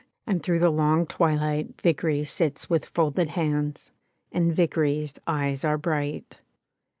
[0.25, 3.91] And through the long twilight Viekeiy sits with folded hands.
[4.31, 6.39] And Vicker/s eyes are bright.